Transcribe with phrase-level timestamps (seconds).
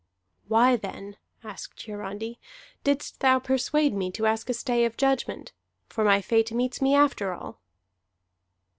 [0.47, 2.39] "Why, then," asked Hiarandi,
[2.83, 5.51] "didst thou persuade me to ask a stay of judgment?
[5.89, 7.61] For my fate meets me after all."